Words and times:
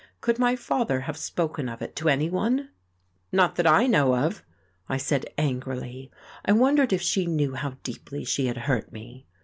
Could 0.19 0.39
my 0.39 0.55
father 0.55 1.01
have 1.01 1.15
spoken 1.15 1.69
of 1.69 1.79
it 1.79 1.95
to 1.97 2.09
anyone? 2.09 2.69
"Not 3.31 3.55
that 3.57 3.67
I 3.67 3.85
know 3.85 4.15
of," 4.15 4.43
I 4.89 4.97
said 4.97 5.27
angrily. 5.37 6.09
I 6.43 6.53
wondered 6.53 6.91
if 6.91 7.03
she 7.03 7.27
knew 7.27 7.53
how 7.53 7.77
deeply 7.83 8.25
she 8.25 8.47
had 8.47 8.57
hurt 8.65 8.91
me. 8.91 9.27